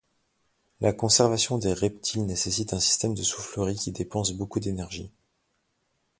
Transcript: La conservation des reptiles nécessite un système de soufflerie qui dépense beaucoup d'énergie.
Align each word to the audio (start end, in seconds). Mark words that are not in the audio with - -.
La 0.79 0.93
conservation 0.93 1.59
des 1.59 1.73
reptiles 1.73 2.25
nécessite 2.25 2.73
un 2.73 2.79
système 2.79 3.13
de 3.13 3.21
soufflerie 3.21 3.75
qui 3.75 3.91
dépense 3.91 4.31
beaucoup 4.31 4.59
d'énergie. 4.59 5.11